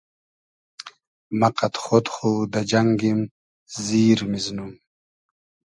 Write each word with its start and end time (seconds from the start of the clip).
مۂ 1.39 1.47
قئد 1.57 1.75
خۉد 1.83 2.05
خو 2.13 2.31
دۂ 2.53 2.61
جئنگیم 2.69 3.19
زیر 3.85 4.19
میزنوم 4.31 4.71